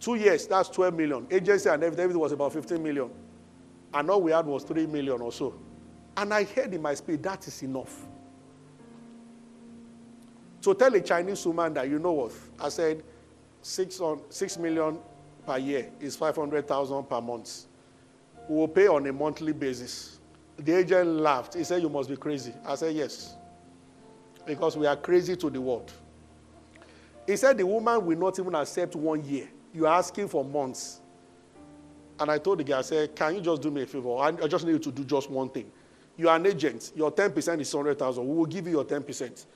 [0.00, 1.26] Two years, that's 12 million.
[1.30, 3.10] Agency and everything was about 15 million.
[3.92, 5.54] And all we had was 3 million or so.
[6.18, 8.04] And I heard in my spirit, that is enough.
[10.60, 12.32] So tell a Chinese woman that you know what?
[12.58, 13.04] I said,
[13.62, 14.98] six, on, six million
[15.46, 17.66] per year is 500,000 per month.
[18.48, 20.18] We will pay on a monthly basis.
[20.56, 21.54] The agent laughed.
[21.54, 22.52] He said, You must be crazy.
[22.66, 23.36] I said, Yes.
[24.44, 25.92] Because we are crazy to the world.
[27.28, 29.48] He said, The woman will not even accept one year.
[29.72, 31.00] You are asking for months.
[32.18, 34.16] And I told the guy, I said, Can you just do me a favor?
[34.16, 35.70] I just need you to do just one thing.
[36.18, 36.90] You are an agent.
[36.96, 38.28] Your 10% is 100,000.
[38.28, 39.46] We will give you your 10%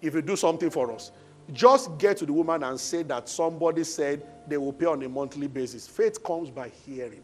[0.00, 1.10] if you do something for us.
[1.52, 5.08] Just get to the woman and say that somebody said they will pay on a
[5.08, 5.88] monthly basis.
[5.88, 7.22] Faith comes by hearing.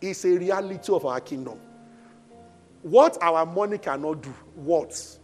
[0.00, 1.60] It's a reality of our kingdom.
[2.82, 5.18] What our money cannot do, what?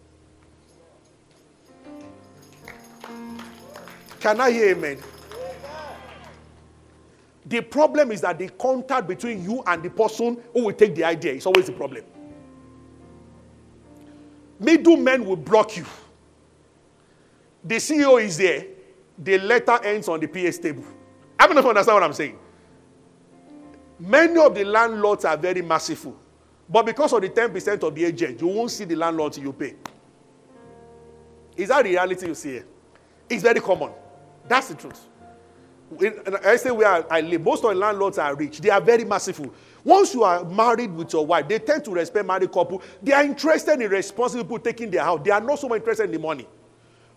[4.21, 4.99] Can I hear amen?
[7.47, 11.05] The problem is that the contact between you and the person who will take the
[11.05, 12.05] idea is always the problem.
[14.61, 15.87] Middlemen will block you.
[17.65, 18.67] The CEO is there.
[19.19, 20.85] The letter ends on the PS table.
[21.39, 22.39] I don't know if understand what I'm saying.
[23.99, 26.17] Many of the landlords are very merciful.
[26.69, 29.53] But because of the 10% of the agent, you won't see the landlord till you
[29.53, 29.75] pay.
[31.57, 32.67] Is that reality you see here?
[33.29, 33.91] It's very common.
[34.47, 35.07] That's the truth.
[36.45, 38.61] I say where I live, most of the landlords are rich.
[38.61, 39.53] They are very merciful.
[39.85, 42.83] Once you are married with your wife, they tend to respect married couple.
[43.03, 45.21] They are interested in responsible people taking their house.
[45.25, 46.47] They are not so much interested in the money.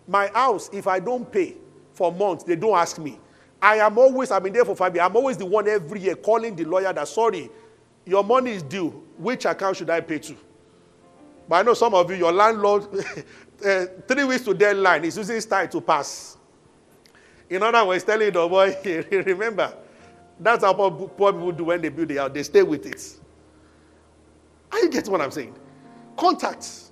[0.07, 1.55] My house, if I don't pay
[1.93, 3.19] for months, they don't ask me.
[3.61, 5.05] I am always, I've been there for five years.
[5.05, 7.49] I'm always the one every year calling the lawyer that, sorry,
[8.05, 8.89] your money is due.
[9.17, 10.35] Which account should I pay to?
[11.47, 12.83] But I know some of you, your landlord,
[13.65, 16.37] uh, three weeks to deadline is using style to pass.
[17.49, 18.75] In other words, telling the boy,
[19.25, 19.73] remember,
[20.39, 20.91] that's how poor
[21.33, 22.31] people do when they build the house.
[22.33, 23.19] They stay with it.
[24.71, 25.55] Are you getting what I'm saying?
[26.17, 26.91] Contacts.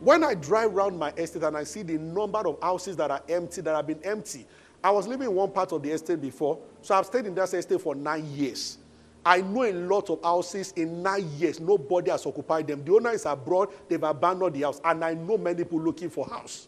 [0.00, 3.22] When I drive around my estate and I see the number of houses that are
[3.28, 4.46] empty, that have been empty,
[4.82, 7.54] I was living in one part of the estate before, so I've stayed in that
[7.54, 8.78] estate for nine years.
[9.24, 12.84] I know a lot of houses in nine years, nobody has occupied them.
[12.84, 16.26] The owner is abroad, they've abandoned the house, and I know many people looking for
[16.26, 16.66] house.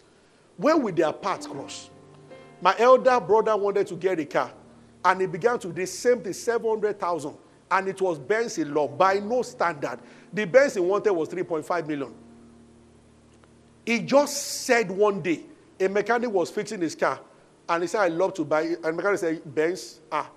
[0.57, 1.90] When will their paths cross?
[2.61, 4.53] My elder brother wanted to get a car,
[5.05, 7.35] and he began to the same thing, 700,000,
[7.71, 9.99] and it was Benz in law by no standard.
[10.33, 12.14] The Benz he wanted was 3.5 million.
[13.85, 15.43] He just said one day,
[15.79, 17.21] a mechanic was fixing his car,
[17.69, 18.77] and he said, I love to buy it.
[18.77, 20.31] And the mechanic said, Benz, ah.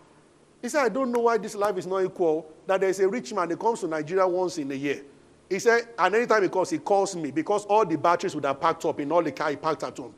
[0.62, 3.32] He said, I don't know why this life is not equal, that there's a rich
[3.32, 5.04] man that comes to Nigeria once in a year.
[5.50, 8.60] He said, and anytime he calls, he calls me because all the batteries would have
[8.60, 10.14] packed up in all the car he parked at home.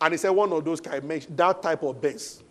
[0.00, 2.42] And he said, one of those cars, that type of Benz.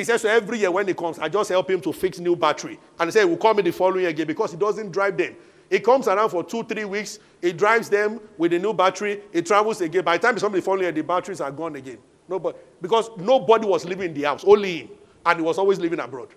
[0.00, 2.34] He says, so every year when he comes, I just help him to fix new
[2.34, 2.80] battery.
[2.98, 5.18] And he said, he will call me the following year again because he doesn't drive
[5.18, 5.36] them.
[5.68, 7.18] He comes around for two, three weeks.
[7.42, 9.20] He drives them with a new battery.
[9.30, 10.02] He travels again.
[10.02, 11.98] By the time somebody following year, the batteries are gone again.
[12.30, 14.88] Nobody, because nobody was living in the house, only him.
[15.26, 16.28] And he was always living abroad.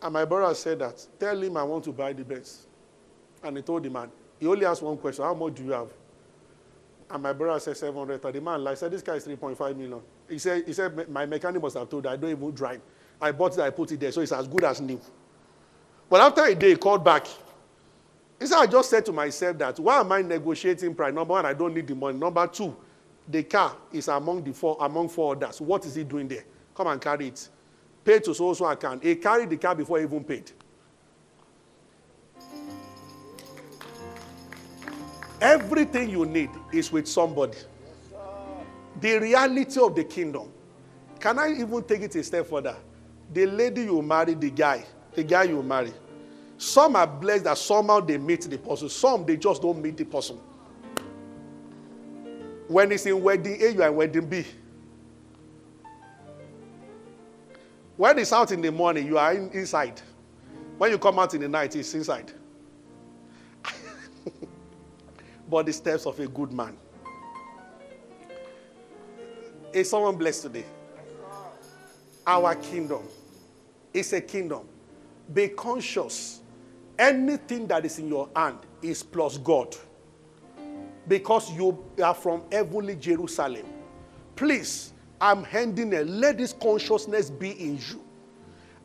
[0.00, 2.68] And my brother said that, tell him I want to buy the best.
[3.42, 5.90] And he told the man, he only asked one question, how much do you have?
[7.10, 8.22] And my brother said 700.
[8.32, 10.00] The man like, said, this guy is 3.5 million.
[10.28, 12.80] He said, he said, my mechanic must have told I don't even drive.
[13.20, 15.00] I bought it, I put it there, so it's as good as new.
[16.08, 17.26] But after a day, he called back.
[18.38, 21.12] He said, I just said to myself that, why am I negotiating price?
[21.12, 22.16] Number one, I don't need the money.
[22.18, 22.74] Number two,
[23.28, 25.60] the car is among the four, among four others.
[25.60, 26.44] What is he doing there?
[26.74, 27.48] Come and carry it.
[28.04, 29.04] Pay to so so account.
[29.04, 30.50] He carried the car before he even paid.
[35.40, 37.56] Everything you need is with somebody.
[39.00, 40.50] the reality of the kingdom.
[41.18, 42.76] Can I even take it a step further?
[43.32, 45.92] The lady you marry, the guy, the guy you marry.
[46.58, 48.88] Some are blessed that somehow they meet the person.
[48.88, 50.38] Some they just don't meet the person.
[52.68, 54.44] When it's in wedding A, you are in wedding B.
[57.96, 60.00] When it's out in the morning, you are in, inside.
[60.78, 62.32] When you come out in the night, it's inside.
[65.50, 66.76] But the steps of a good man.
[69.72, 70.64] Is someone blessed today?
[72.26, 73.02] Our kingdom
[73.92, 74.68] is a kingdom.
[75.32, 76.40] Be conscious.
[77.00, 79.74] anything that is in your hand is plus God.
[81.08, 83.66] Because you are from heavenly Jerusalem.
[84.36, 86.06] Please, I'm handing it.
[86.06, 88.04] Let this consciousness be in you.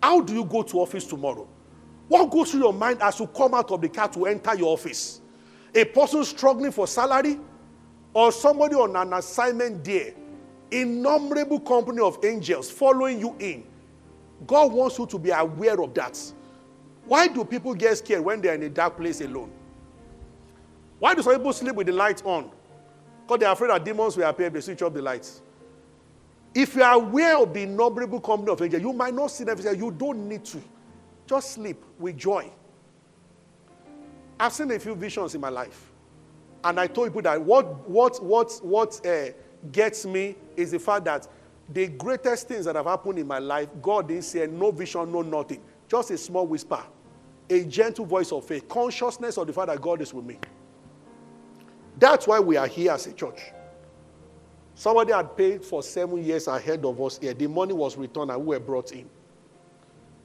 [0.01, 1.47] How do you go to office tomorrow?
[2.07, 4.73] What goes through your mind as you come out of the car to enter your
[4.73, 5.21] office?
[5.75, 7.37] A person struggling for salary
[8.13, 10.13] or somebody on an assignment there?
[10.71, 13.65] Innumerable company of angels following you in.
[14.47, 16.19] God wants you to be aware of that.
[17.05, 19.51] Why do people get scared when they're in a dark place alone?
[20.99, 22.49] Why do some people sleep with the light on?
[23.21, 25.41] Because they're afraid that demons will appear if they switch off the lights.
[26.53, 29.59] If you are aware of the innumerable company of angels, you might not see them.
[29.77, 30.61] You don't need to.
[31.27, 32.49] Just sleep with joy.
[34.39, 35.91] I've seen a few visions in my life.
[36.63, 39.27] And I told people that what, what, what, what uh,
[39.71, 41.27] gets me is the fact that
[41.69, 45.21] the greatest things that have happened in my life, God didn't say no vision, no
[45.21, 45.61] nothing.
[45.87, 46.81] Just a small whisper,
[47.49, 50.37] a gentle voice of faith, consciousness of the fact that God is with me.
[51.97, 53.39] That's why we are here as a church.
[54.73, 57.33] Somebody had paid for seven years ahead of us here.
[57.33, 59.09] The money was returned and we were brought in.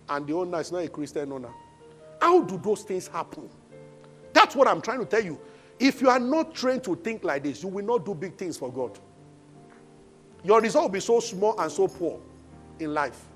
[0.09, 1.51] And the owner is not a Christian owner.
[2.21, 3.49] How do those things happen?
[4.33, 5.39] That's what I'm trying to tell you.
[5.79, 8.57] If you are not trained to think like this, you will not do big things
[8.59, 8.99] for God.
[10.45, 12.21] Your result will be so small and so poor
[12.79, 13.27] in life.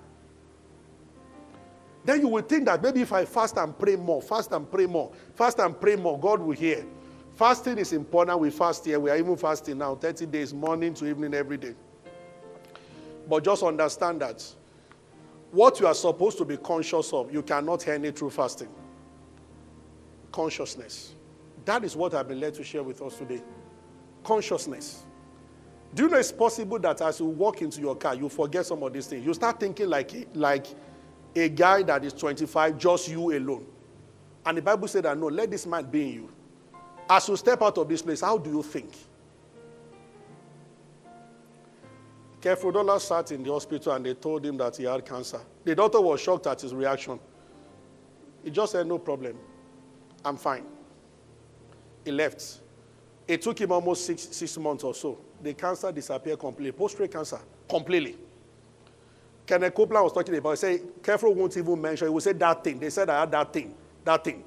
[2.05, 4.87] Then you will think that maybe if I fast and pray more, fast and pray
[4.87, 6.85] more, fast and pray more, God will hear.
[7.35, 8.39] Fasting is important.
[8.39, 9.01] We fast here.
[9.01, 11.75] We are even fasting now, 30 days, morning to evening, every day.
[13.29, 14.45] But just understand that
[15.51, 18.69] what you are supposed to be conscious of, you cannot it through fasting.
[20.35, 21.15] Consciousness.
[21.65, 23.41] That is what I've been led to share with us today.
[24.25, 25.05] Consciousness.
[25.95, 28.83] Do you know it's possible that as you walk into your car, you forget some
[28.83, 29.25] of these things?
[29.25, 30.67] You start thinking like, like
[31.37, 33.65] a guy that is 25, just you alone.
[34.45, 36.33] And the Bible said that no, let this man be in you.
[37.09, 38.91] As you step out of this place, how do you think?
[42.41, 45.41] Kefrodola sat in the hospital and they told him that he had cancer.
[45.63, 47.21] The doctor was shocked at his reaction.
[48.43, 49.39] He just said, No problem.
[50.25, 50.65] I'm fine.
[52.05, 52.61] He left.
[53.27, 55.19] It took him almost six, six months or so.
[55.43, 56.73] The cancer disappeared completely.
[56.73, 58.17] Prostate cancer, completely.
[59.47, 62.65] Kenneth Copeland was talking about, he said, Careful won't even mention, he will say that
[62.65, 62.79] thing.
[62.79, 64.43] They said I had that thing, that thing.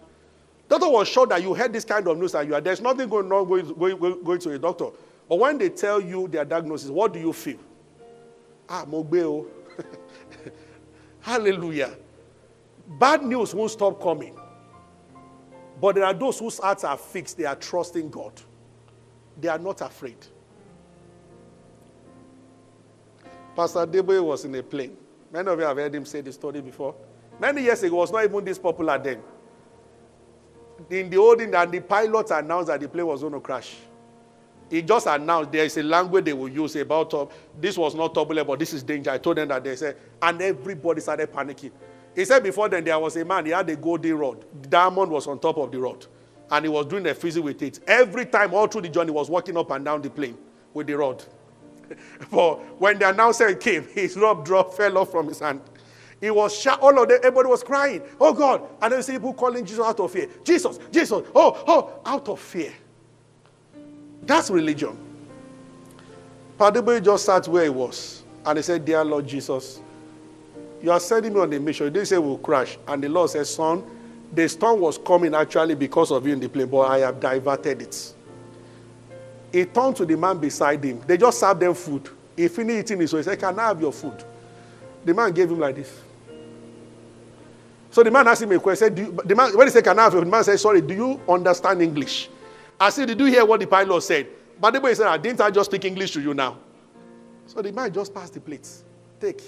[0.68, 3.08] Doctor was sure that you heard this kind of news and you are there's nothing
[3.08, 4.88] going on going, going, going to a doctor.
[5.30, 7.60] But when they tell you their diagnosis, what do you feel?
[8.68, 9.46] Ah, Mogbeo.
[11.22, 11.96] Hallelujah.
[12.88, 14.38] Bad news won't stop coming.
[15.80, 18.34] But there are those whose hearts are fixed, they are trusting God.
[19.40, 20.18] They are not afraid.
[23.56, 24.98] Pastor Adeboye was in a plane.
[25.32, 26.96] Many of you have heard him say this story before.
[27.40, 29.22] Many years ago, it was not even this popular then
[30.90, 33.76] in the old and the pilots announced that the plane was going to crash.
[34.70, 37.26] He just announced there is a language they will use about uh,
[37.60, 39.10] this was not turbulent, but this is danger.
[39.12, 41.72] I told them that they said, and everybody started panicking.
[42.18, 44.44] He said before then there was a man, he had a golden rod.
[44.68, 46.04] Diamond was on top of the rod.
[46.50, 47.80] And he was doing a physics with it.
[47.86, 50.36] Every time, all through the journey, he was walking up and down the plane
[50.74, 51.24] with the rod.
[52.32, 55.62] but when the announcer came, his rod fell off from his hand.
[56.20, 58.68] He was shout, all of them, everybody was crying, oh God.
[58.82, 60.28] And then you see people calling Jesus out of fear.
[60.44, 62.74] Jesus, Jesus, oh, oh, out of fear.
[64.24, 64.98] That's religion.
[66.58, 68.24] Padebo just sat where he was.
[68.44, 69.82] And he said, Dear Lord Jesus,
[70.82, 71.88] you are sending me on a mission.
[71.88, 72.78] He didn't say we'll crash.
[72.88, 73.84] And the Lord said, Son,
[74.32, 77.82] the storm was coming actually because of you in the plane, but I have diverted
[77.82, 78.14] it.
[79.52, 81.02] He turned to the man beside him.
[81.08, 82.10] They just served them food.
[82.36, 84.24] He finished eating it, so he said, Can I have your food?
[85.04, 86.02] The man gave him like this.
[87.90, 88.96] So the man asked him a question.
[88.96, 91.20] You, the man, when he said, Can I have The man said, Sorry, do you
[91.28, 92.30] understand English?
[92.80, 94.28] I said, Did you hear what the pilot said?
[94.60, 96.58] But the boy said, I Didn't I just speak English to you now?
[97.48, 98.84] So the man just passed the plates.
[99.20, 99.42] Take.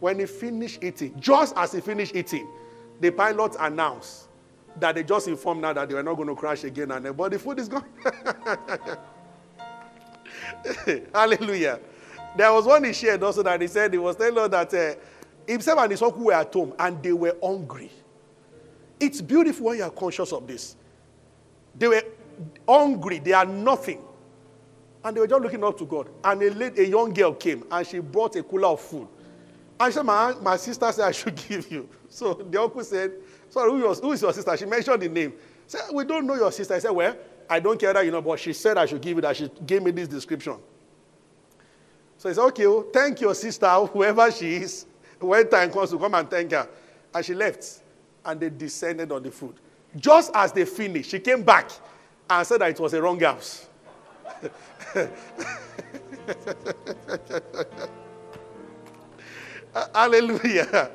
[0.00, 2.48] When he finished eating, just as he finished eating,
[3.00, 4.28] the pilot announced
[4.78, 7.32] that they just informed now that they were not going to crash again and but
[7.32, 7.84] the food is gone.
[11.14, 11.80] Hallelujah.
[12.36, 14.94] There was one he shared also that he said he was telling us that uh,
[15.46, 17.90] himself and his uncle were at home and they were hungry.
[19.00, 20.76] It's beautiful when you are conscious of this.
[21.76, 22.02] They were
[22.68, 24.02] hungry, they are nothing.
[25.04, 26.08] And they were just looking up to God.
[26.24, 29.08] And a, a young girl came and she brought a cooler of food.
[29.80, 31.88] I said, my, my sister said I should give you.
[32.08, 33.12] So the uncle said,
[33.50, 34.56] Sorry, who, who is your sister?
[34.56, 35.32] She mentioned the name.
[35.66, 36.74] Said, We don't know your sister.
[36.74, 37.16] I said, Well,
[37.48, 39.36] I don't care that you know, but she said I should give you that.
[39.36, 40.56] She gave me this description.
[42.18, 44.86] So he said, Okay, well, thank your sister, whoever she is
[45.20, 46.68] when time comes to come and thank her.
[47.14, 47.82] And she left.
[48.24, 49.54] And they descended on the food.
[49.96, 51.70] Just as they finished, she came back
[52.28, 53.68] and said that it was a wrong house.
[59.74, 60.90] Uh, hallelujah.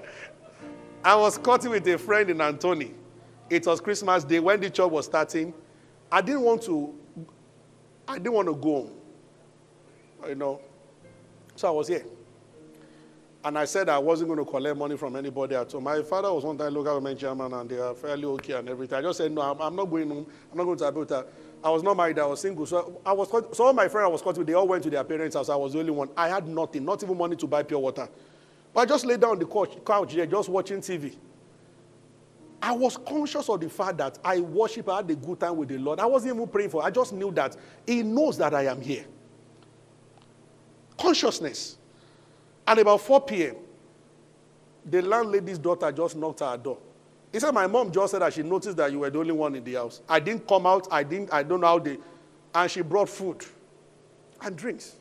[1.03, 2.93] I was cutting with a friend in Anthony.
[3.49, 5.53] It was Christmas Day when the church was starting.
[6.11, 6.93] I didn't want to,
[8.07, 8.91] I didn't want to go home.
[10.27, 10.61] You know.
[11.55, 12.05] So I was here.
[13.45, 15.81] And I said I wasn't going to collect money from anybody at all.
[15.81, 18.97] My father was one time local government chairman and they are fairly okay and everything.
[18.97, 20.25] I just said, no, I'm, I'm not going home.
[20.49, 21.25] I'm not going to Abuja.
[21.61, 22.19] I was not married.
[22.19, 22.65] I was single.
[22.65, 24.89] So I was, so all my friends I was caught with, they all went to
[24.89, 25.49] their parents' house.
[25.49, 26.09] I was the only one.
[26.15, 28.07] I had nothing, not even money to buy pure water.
[28.75, 31.15] I just lay down on the couch, couch there, just watching TV.
[32.61, 35.69] I was conscious of the fact that I worship, I had a good time with
[35.69, 35.99] the Lord.
[35.99, 39.05] I wasn't even praying for I just knew that He knows that I am here.
[40.97, 41.77] Consciousness.
[42.65, 43.57] And about 4 p.m.,
[44.85, 46.77] the landlady's daughter just knocked at our door.
[47.31, 49.55] He said, My mom just said that she noticed that you were the only one
[49.55, 50.01] in the house.
[50.07, 51.97] I didn't come out, I didn't, I don't know how they.
[52.55, 53.43] And she brought food
[54.41, 54.95] and drinks.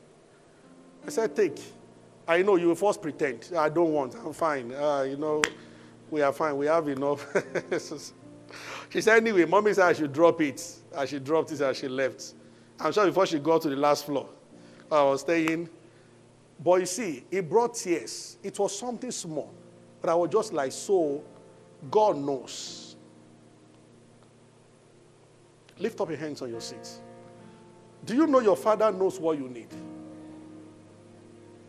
[1.06, 1.60] I said, Take.
[2.26, 3.50] I know you will first pretend.
[3.56, 4.72] I don't want, I'm fine.
[4.72, 5.42] Uh, you know,
[6.10, 7.26] we are fine, we have enough.
[8.90, 10.64] she said, Anyway, mommy said I should drop it.
[10.94, 12.34] And she dropped it and she left.
[12.78, 14.28] I'm sure before she got to the last floor,
[14.90, 15.68] I was staying
[16.62, 18.36] but you see, it brought tears.
[18.42, 19.52] It was something small.
[20.00, 21.22] But I was just like, so
[21.90, 22.96] God knows.
[25.78, 27.00] Lift up your hands on your seats.
[28.04, 29.68] Do you know your father knows what you need?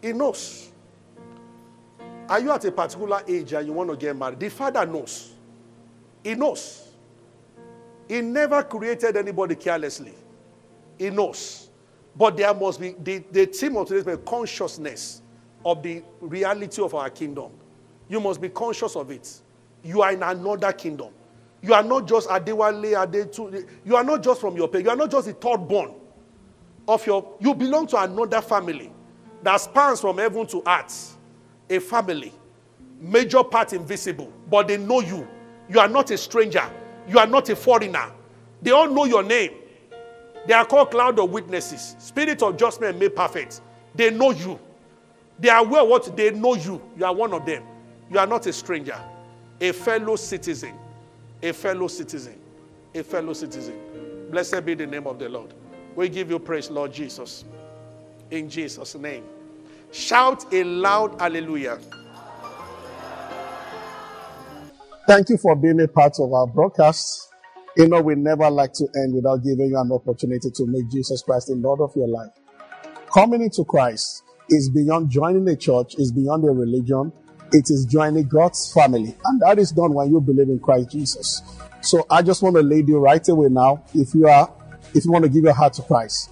[0.03, 0.69] He knows.
[2.27, 4.37] Are you at a particular age and you want to get married?
[4.37, 5.31] The father knows.
[6.21, 6.89] He knows.
[8.09, 10.13] He never created anybody carelessly.
[10.97, 11.69] He knows.
[12.17, 15.21] But there must be the, the theme of today's consciousness
[15.65, 17.51] of the reality of our kingdom.
[18.09, 19.39] You must be conscious of it.
[19.83, 21.13] You are in another kingdom.
[21.61, 23.65] You are not just Adewale, Adetu.
[23.85, 24.83] You are not just from your pay.
[24.83, 25.93] You are not just the third born
[26.89, 27.35] of your.
[27.39, 28.91] You belong to another family
[29.43, 31.17] that spans from heaven to earth.
[31.69, 32.33] A family,
[32.99, 35.27] major part invisible, but they know you.
[35.69, 36.63] You are not a stranger.
[37.07, 38.11] You are not a foreigner.
[38.61, 39.51] They all know your name.
[40.45, 41.95] They are called cloud of witnesses.
[41.99, 43.61] Spirit of judgment made perfect.
[43.95, 44.59] They know you.
[45.39, 46.81] They are aware what they know you.
[46.97, 47.63] You are one of them.
[48.11, 48.99] You are not a stranger,
[49.59, 50.73] a fellow citizen.
[51.41, 52.39] A fellow citizen.
[52.95, 54.27] A fellow citizen.
[54.29, 55.53] Blessed be the name of the Lord.
[55.95, 57.45] We give you praise, Lord Jesus.
[58.31, 59.23] In Jesus' name.
[59.91, 61.79] Shout a loud hallelujah.
[65.07, 67.29] Thank you for being a part of our broadcast.
[67.75, 71.21] You know, we never like to end without giving you an opportunity to make Jesus
[71.21, 72.31] Christ the Lord of your life.
[73.13, 77.11] Coming into Christ is beyond joining a church, is beyond a religion.
[77.51, 79.15] It is joining God's family.
[79.25, 81.41] And that is done when you believe in Christ Jesus.
[81.81, 83.83] So I just want to lead you right away now.
[83.93, 84.51] If you are,
[84.95, 86.31] if you want to give your heart to Christ,